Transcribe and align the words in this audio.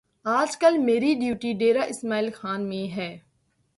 آج 0.25 0.57
کل 0.57 0.77
میری 0.77 1.13
ڈیوٹی 1.13 1.51
ڈیرہ 1.53 1.83
اسماعیل 1.89 2.29
خان 2.33 2.67
میں 2.69 2.87
ہے 2.95 3.17